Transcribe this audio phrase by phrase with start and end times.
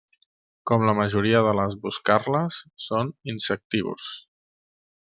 [0.71, 2.59] Com la majoria de les boscarles,
[2.89, 4.13] són insectívors.